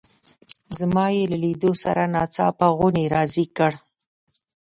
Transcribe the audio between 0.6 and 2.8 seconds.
زما یې له لیدو سره ناڅاپه